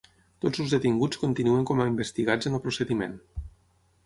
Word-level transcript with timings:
Tots 0.45 0.61
els 0.63 0.71
detinguts 0.75 1.21
continuen 1.25 1.67
com 1.73 1.83
a 1.83 1.87
investigats 1.93 2.53
en 2.53 2.59
el 2.59 2.63
procediment. 2.65 3.15